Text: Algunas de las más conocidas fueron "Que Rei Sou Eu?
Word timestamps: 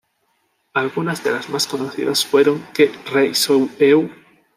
Algunas 0.73 1.23
de 1.23 1.29
las 1.29 1.47
más 1.49 1.67
conocidas 1.67 2.25
fueron 2.25 2.65
"Que 2.73 2.91
Rei 3.13 3.35
Sou 3.35 3.69
Eu? 3.77 4.09